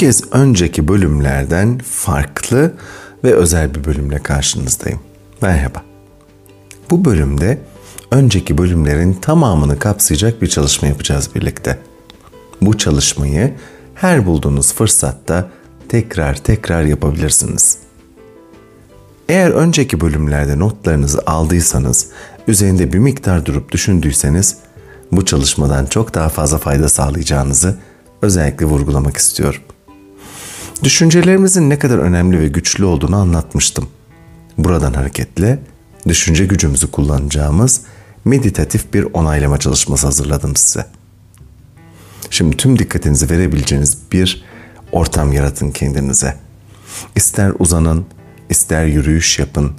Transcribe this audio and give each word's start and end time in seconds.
kez 0.00 0.32
önceki 0.32 0.88
bölümlerden 0.88 1.78
farklı 1.78 2.74
ve 3.24 3.34
özel 3.34 3.74
bir 3.74 3.84
bölümle 3.84 4.18
karşınızdayım. 4.18 5.00
Merhaba. 5.42 5.82
Bu 6.90 7.04
bölümde 7.04 7.58
önceki 8.10 8.58
bölümlerin 8.58 9.12
tamamını 9.12 9.78
kapsayacak 9.78 10.42
bir 10.42 10.46
çalışma 10.46 10.88
yapacağız 10.88 11.30
birlikte. 11.34 11.78
Bu 12.62 12.78
çalışmayı 12.78 13.54
her 13.94 14.26
bulduğunuz 14.26 14.74
fırsatta 14.74 15.50
tekrar 15.88 16.34
tekrar 16.34 16.82
yapabilirsiniz. 16.82 17.78
Eğer 19.28 19.50
önceki 19.50 20.00
bölümlerde 20.00 20.58
notlarınızı 20.58 21.22
aldıysanız, 21.26 22.06
üzerinde 22.48 22.92
bir 22.92 22.98
miktar 22.98 23.46
durup 23.46 23.72
düşündüyseniz 23.72 24.56
bu 25.12 25.24
çalışmadan 25.24 25.86
çok 25.86 26.14
daha 26.14 26.28
fazla 26.28 26.58
fayda 26.58 26.88
sağlayacağınızı 26.88 27.78
özellikle 28.22 28.66
vurgulamak 28.66 29.16
istiyorum. 29.16 29.60
Düşüncelerimizin 30.84 31.70
ne 31.70 31.78
kadar 31.78 31.98
önemli 31.98 32.40
ve 32.40 32.48
güçlü 32.48 32.84
olduğunu 32.84 33.16
anlatmıştım. 33.16 33.88
Buradan 34.58 34.92
hareketle 34.92 35.58
düşünce 36.08 36.46
gücümüzü 36.46 36.90
kullanacağımız 36.90 37.80
meditatif 38.24 38.94
bir 38.94 39.02
onaylama 39.12 39.58
çalışması 39.58 40.06
hazırladım 40.06 40.56
size. 40.56 40.86
Şimdi 42.30 42.56
tüm 42.56 42.78
dikkatinizi 42.78 43.30
verebileceğiniz 43.30 43.98
bir 44.12 44.44
ortam 44.92 45.32
yaratın 45.32 45.70
kendinize. 45.70 46.36
İster 47.16 47.52
uzanın, 47.58 48.06
ister 48.50 48.84
yürüyüş 48.84 49.38
yapın 49.38 49.72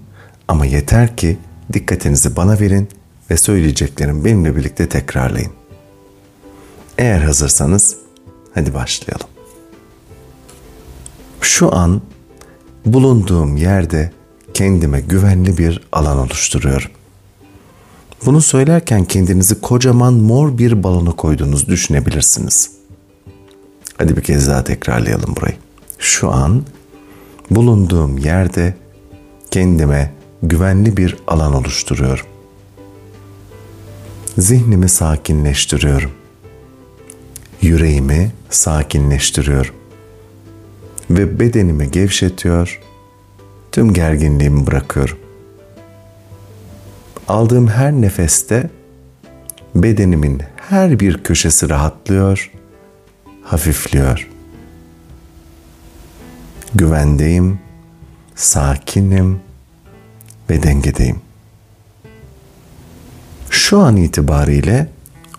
ama 0.47 0.65
yeter 0.65 1.17
ki 1.17 1.37
dikkatinizi 1.73 2.35
bana 2.35 2.59
verin 2.59 2.89
ve 3.31 3.37
söyleyeceklerim 3.37 4.25
benimle 4.25 4.55
birlikte 4.55 4.89
tekrarlayın. 4.89 5.51
Eğer 6.97 7.21
hazırsanız 7.21 7.95
hadi 8.53 8.73
başlayalım. 8.73 9.30
Şu 11.51 11.75
an 11.75 12.01
bulunduğum 12.85 13.57
yerde 13.57 14.11
kendime 14.53 15.01
güvenli 15.01 15.57
bir 15.57 15.81
alan 15.91 16.17
oluşturuyorum. 16.17 16.91
Bunu 18.25 18.41
söylerken 18.41 19.05
kendinizi 19.05 19.61
kocaman 19.61 20.13
mor 20.13 20.57
bir 20.57 20.83
balona 20.83 21.11
koyduğunuzu 21.11 21.67
düşünebilirsiniz. 21.67 22.71
Hadi 23.97 24.17
bir 24.17 24.21
kez 24.21 24.47
daha 24.47 24.63
tekrarlayalım 24.63 25.35
burayı. 25.35 25.55
Şu 25.99 26.31
an 26.31 26.63
bulunduğum 27.49 28.17
yerde 28.17 28.75
kendime 29.51 30.13
güvenli 30.43 30.97
bir 30.97 31.17
alan 31.27 31.53
oluşturuyorum. 31.53 32.25
Zihnimi 34.37 34.89
sakinleştiriyorum. 34.89 36.11
Yüreğimi 37.61 38.31
sakinleştiriyorum. 38.49 39.80
Ve 41.11 41.39
bedenimi 41.39 41.91
gevşetiyor. 41.91 42.79
Tüm 43.71 43.93
gerginliğimi 43.93 44.67
bırakıyorum. 44.67 45.17
Aldığım 47.27 47.67
her 47.67 47.91
nefeste 47.91 48.69
bedenimin 49.75 50.41
her 50.55 50.99
bir 50.99 51.23
köşesi 51.23 51.69
rahatlıyor, 51.69 52.51
hafifliyor. 53.43 54.29
Güvendeyim, 56.75 57.59
sakinim 58.35 59.39
ve 60.49 60.63
dengedeyim. 60.63 61.21
Şu 63.49 63.79
an 63.79 63.97
itibariyle 63.97 64.89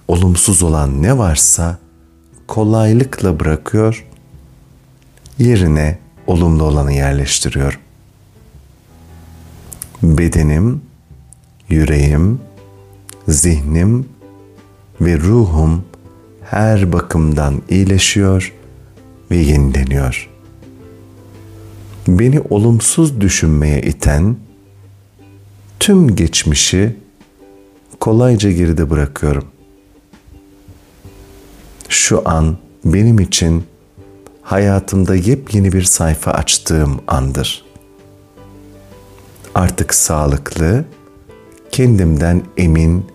olumsuz 0.09 0.62
olan 0.62 1.03
ne 1.03 1.19
varsa 1.19 1.78
kolaylıkla 2.47 3.41
bırakıyor, 3.41 4.06
yerine 5.42 5.98
olumlu 6.26 6.64
olanı 6.64 6.92
yerleştiriyorum. 6.92 7.80
Bedenim, 10.03 10.82
yüreğim, 11.69 12.41
zihnim 13.28 14.08
ve 15.00 15.19
ruhum 15.19 15.84
her 16.44 16.92
bakımdan 16.92 17.62
iyileşiyor 17.69 18.52
ve 19.31 19.36
yenileniyor. 19.36 20.28
Beni 22.08 22.41
olumsuz 22.41 23.20
düşünmeye 23.20 23.82
iten 23.82 24.36
tüm 25.81 26.16
geçmişi 26.16 26.97
kolayca 28.00 28.50
geride 28.50 28.91
bırakıyorum. 28.91 29.44
Şu 31.88 32.22
an 32.28 32.56
benim 32.84 33.19
için 33.19 33.64
hayatımda 34.42 35.14
yepyeni 35.14 35.72
bir 35.72 35.82
sayfa 35.82 36.30
açtığım 36.30 37.00
andır. 37.06 37.64
Artık 39.54 39.94
sağlıklı, 39.94 40.84
kendimden 41.70 42.42
emin 42.56 43.06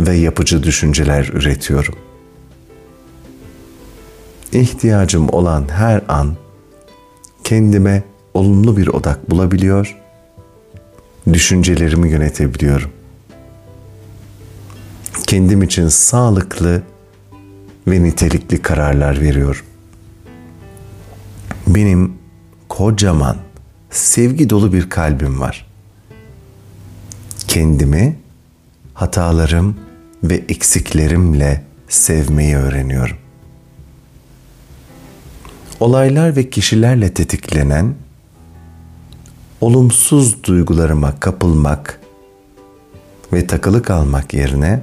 ve 0.00 0.14
yapıcı 0.14 0.62
düşünceler 0.62 1.30
üretiyorum. 1.32 1.94
İhtiyacım 4.52 5.28
olan 5.28 5.68
her 5.70 6.02
an 6.08 6.34
kendime 7.44 8.02
olumlu 8.34 8.76
bir 8.76 8.86
odak 8.86 9.30
bulabiliyor, 9.30 9.96
düşüncelerimi 11.32 12.10
yönetebiliyorum. 12.10 12.90
Kendim 15.26 15.62
için 15.62 15.88
sağlıklı 15.88 16.82
ve 17.86 18.02
nitelikli 18.02 18.62
kararlar 18.62 19.20
veriyorum. 19.20 19.69
Benim 21.74 22.12
kocaman, 22.68 23.36
sevgi 23.90 24.50
dolu 24.50 24.72
bir 24.72 24.90
kalbim 24.90 25.40
var 25.40 25.70
kendimi 27.50 28.16
hatalarım 28.94 29.76
ve 30.24 30.34
eksiklerimle 30.34 31.64
sevmeyi 31.88 32.56
öğreniyorum. 32.56 33.16
Olaylar 35.80 36.36
ve 36.36 36.50
kişilerle 36.50 37.14
tetiklenen 37.14 37.94
olumsuz 39.60 40.44
duygularıma 40.44 41.20
kapılmak 41.20 42.00
ve 43.32 43.46
takılı 43.46 43.82
kalmak 43.82 44.34
yerine 44.34 44.82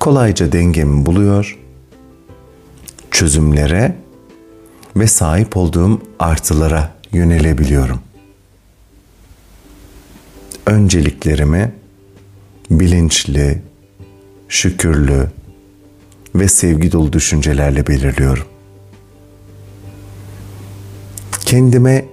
kolayca 0.00 0.52
dengemi 0.52 1.06
buluyor, 1.06 1.58
çözümlere 3.10 3.96
ve 4.96 5.06
sahip 5.06 5.56
olduğum 5.56 6.02
artılara 6.18 6.94
yönelebiliyorum 7.12 8.00
önceliklerimi 10.70 11.72
bilinçli, 12.70 13.62
şükürlü 14.48 15.26
ve 16.34 16.48
sevgi 16.48 16.92
dolu 16.92 17.12
düşüncelerle 17.12 17.86
belirliyorum. 17.86 18.44
Kendime 21.44 22.04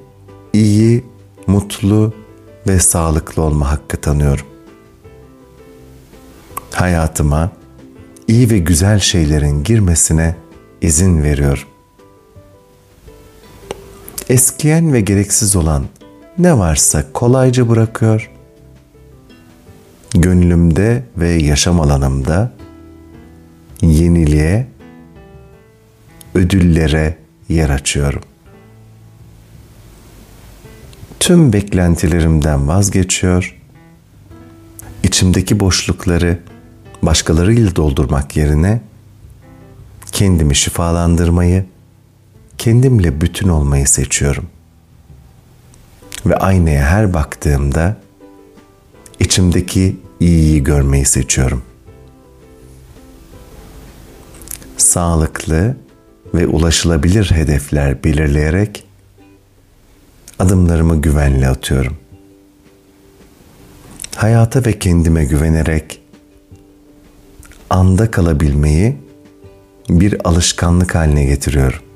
iyi, 0.54 1.04
mutlu 1.48 2.14
ve 2.68 2.80
sağlıklı 2.80 3.42
olma 3.42 3.72
hakkı 3.72 4.02
tanıyorum. 4.02 4.46
Hayatıma 6.72 7.52
iyi 8.28 8.50
ve 8.50 8.58
güzel 8.58 9.00
şeylerin 9.00 9.64
girmesine 9.64 10.36
izin 10.82 11.24
veriyorum. 11.24 11.68
Eskiyen 14.30 14.94
ve 14.94 15.02
gereksiz 15.02 15.56
olan 15.56 15.86
ne 16.38 16.58
varsa 16.58 17.04
kolayca 17.14 17.70
bırakıyor 17.70 18.32
gönlümde 20.16 21.04
ve 21.18 21.30
yaşam 21.30 21.80
alanımda 21.82 22.52
yeniliğe, 23.82 24.68
ödüllere 26.36 27.18
yer 27.50 27.70
açıyorum. 27.70 28.22
Tüm 31.20 31.54
beklentilerimden 31.54 32.68
vazgeçiyor, 32.68 33.58
içimdeki 35.04 35.60
boşlukları 35.60 36.40
başkalarıyla 37.02 37.76
doldurmak 37.76 38.38
yerine 38.38 38.82
kendimi 40.12 40.56
şifalandırmayı, 40.56 41.66
kendimle 42.58 43.22
bütün 43.22 43.48
olmayı 43.48 43.88
seçiyorum. 43.88 44.48
Ve 46.26 46.38
aynaya 46.38 46.86
her 46.86 47.14
baktığımda 47.14 47.98
içimdeki 49.20 49.98
iyiyi 50.20 50.64
görmeyi 50.64 51.06
seçiyorum. 51.06 51.64
Sağlıklı 54.78 55.78
ve 56.34 56.48
ulaşılabilir 56.48 57.32
hedefler 57.32 58.04
belirleyerek 58.04 58.84
adımlarımı 60.40 61.02
güvenli 61.02 61.48
atıyorum. 61.48 61.98
Hayata 64.16 64.66
ve 64.66 64.80
kendime 64.80 65.26
güvenerek 65.26 66.02
anda 67.70 68.12
kalabilmeyi 68.12 68.98
bir 69.90 70.28
alışkanlık 70.28 70.96
haline 70.96 71.26
getiriyorum. 71.26 71.87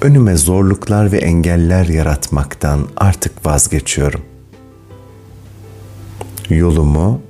Önüme 0.00 0.36
zorluklar 0.36 1.12
ve 1.12 1.18
engeller 1.18 1.86
yaratmaktan 1.86 2.88
artık 2.96 3.46
vazgeçiyorum. 3.46 4.20
Yolumu 6.48 7.22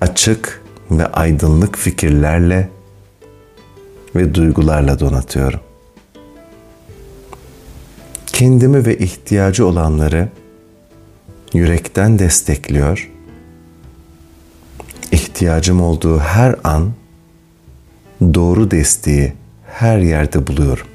açık 0.00 0.62
ve 0.90 1.06
aydınlık 1.06 1.78
fikirlerle 1.78 2.68
ve 4.16 4.34
duygularla 4.34 5.00
donatıyorum. 5.00 5.60
Kendimi 8.26 8.86
ve 8.86 8.98
ihtiyacı 8.98 9.66
olanları 9.66 10.28
yürekten 11.52 12.18
destekliyor. 12.18 13.10
İhtiyacım 15.12 15.80
olduğu 15.80 16.18
her 16.18 16.56
an 16.64 16.92
doğru 18.34 18.70
desteği 18.70 19.32
her 19.66 19.98
yerde 19.98 20.46
buluyorum. 20.46 20.93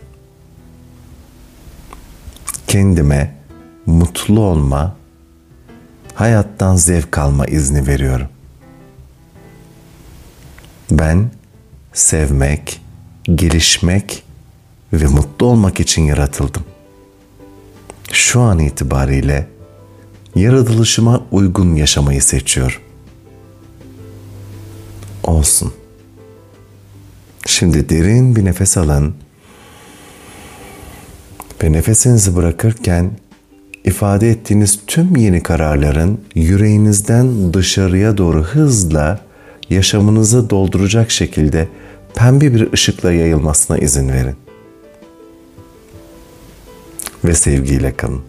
Kendime 2.69 3.35
mutlu 3.85 4.41
olma, 4.41 4.95
hayattan 6.13 6.75
zevk 6.75 7.17
alma 7.17 7.45
izni 7.45 7.87
veriyorum. 7.87 8.27
Ben 10.91 11.31
sevmek, 11.93 12.81
gelişmek 13.35 14.23
ve 14.93 15.07
mutlu 15.07 15.45
olmak 15.45 15.79
için 15.79 16.01
yaratıldım. 16.01 16.63
Şu 18.11 18.41
an 18.41 18.59
itibariyle 18.59 19.47
yaratılışıma 20.35 21.21
uygun 21.31 21.75
yaşamayı 21.75 22.21
seçiyorum. 22.21 22.81
Olsun. 25.23 25.73
Şimdi 27.45 27.89
derin 27.89 28.35
bir 28.35 28.45
nefes 28.45 28.77
alın 28.77 29.15
ve 31.63 31.71
nefesinizi 31.71 32.35
bırakırken 32.35 33.11
ifade 33.83 34.29
ettiğiniz 34.29 34.79
tüm 34.87 35.15
yeni 35.15 35.43
kararların 35.43 36.21
yüreğinizden 36.35 37.53
dışarıya 37.53 38.17
doğru 38.17 38.43
hızla 38.43 39.19
yaşamınızı 39.69 40.49
dolduracak 40.49 41.11
şekilde 41.11 41.67
pembe 42.15 42.53
bir 42.53 42.73
ışıkla 42.73 43.11
yayılmasına 43.11 43.77
izin 43.77 44.09
verin. 44.09 44.35
Ve 47.25 47.33
sevgiyle 47.33 47.95
kalın. 47.95 48.21